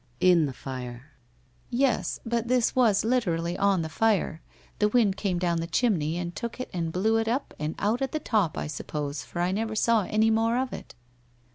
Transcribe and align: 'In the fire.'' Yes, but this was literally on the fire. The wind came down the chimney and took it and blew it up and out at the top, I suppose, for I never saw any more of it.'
'In 0.33 0.47
the 0.47 0.51
fire.'' 0.51 1.11
Yes, 1.85 2.19
but 2.25 2.47
this 2.47 2.75
was 2.75 3.05
literally 3.05 3.55
on 3.55 3.83
the 3.83 3.87
fire. 3.87 4.41
The 4.79 4.87
wind 4.89 5.15
came 5.15 5.37
down 5.37 5.57
the 5.59 5.67
chimney 5.67 6.17
and 6.17 6.35
took 6.35 6.59
it 6.59 6.71
and 6.73 6.91
blew 6.91 7.17
it 7.17 7.27
up 7.27 7.53
and 7.59 7.75
out 7.77 8.01
at 8.01 8.11
the 8.11 8.19
top, 8.19 8.57
I 8.57 8.65
suppose, 8.65 9.23
for 9.23 9.39
I 9.41 9.51
never 9.51 9.75
saw 9.75 10.05
any 10.05 10.31
more 10.31 10.57
of 10.57 10.73
it.' 10.73 10.95